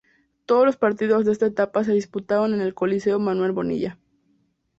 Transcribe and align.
Todos 0.47 0.65
los 0.65 0.77
partidos 0.77 1.25
de 1.25 1.31
esta 1.31 1.45
etapa 1.45 1.83
se 1.83 1.91
disputaron 1.93 2.55
en 2.55 2.61
el 2.61 2.73
Coliseo 2.73 3.19
Manuel 3.19 3.51
Bonilla. 3.51 3.99